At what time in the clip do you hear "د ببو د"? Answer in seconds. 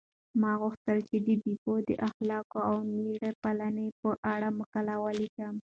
1.25-1.91